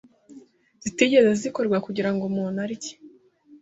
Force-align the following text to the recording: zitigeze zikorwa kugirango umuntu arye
zitigeze 0.83 1.29
zikorwa 1.41 1.77
kugirango 1.85 2.21
umuntu 2.25 2.57
arye 2.65 2.91